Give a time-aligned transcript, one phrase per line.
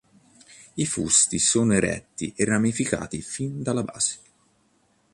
[0.73, 4.19] I fusti sono eretti e ramificati fin dalla base.